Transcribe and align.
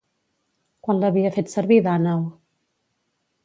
Quan 0.87 1.03
l'havia 1.03 1.33
fet 1.37 1.53
servir 1.57 1.79
Dànau? 1.91 2.27